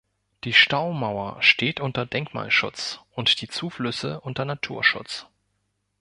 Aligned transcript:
Die 0.45 0.53
Staumauer 0.53 1.39
steht 1.43 1.79
unter 1.79 2.07
Denkmalschutz 2.07 3.01
und 3.13 3.39
die 3.39 3.47
Zuflüsse 3.47 4.19
unter 4.21 4.45
Naturschutz. 4.45 5.27